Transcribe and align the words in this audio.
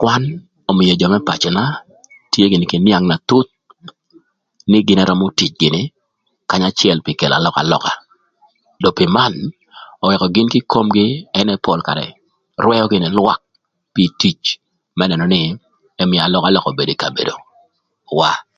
Kwan 0.00 0.22
ömïö 0.70 0.94
jö 1.00 1.06
më 1.12 1.18
pacöna 1.28 1.64
tye 2.32 2.46
gïnï 2.50 2.70
kï 2.70 2.78
nïang 2.86 3.06
na 3.08 3.16
thuth 3.28 3.50
nï 4.70 4.78
gïn 4.86 5.02
ërömö 5.04 5.24
tic 5.38 5.52
gïnï 5.60 5.82
kanya 6.50 6.68
acël 6.70 6.98
pï 7.04 7.18
kelo 7.20 7.34
alökalöka. 7.36 7.92
Dong 8.82 8.96
pï 8.98 9.06
man 9.16 9.32
öwëkö 10.04 10.26
gïn 10.34 10.48
kï 10.52 10.66
komgï 10.72 11.06
ënë 11.40 11.62
pol 11.64 11.80
karë 11.88 12.06
rwëö 12.64 12.84
gïnï 12.90 13.14
lwak 13.18 13.40
pï 13.94 14.04
tic 14.20 14.40
më 14.98 15.04
nënö 15.10 15.24
nï 15.32 15.42
ëmïö 16.02 16.20
alökalöka 16.26 16.70
obedo 16.70 16.92
ï 16.94 17.00
kabedowa. 17.02 18.30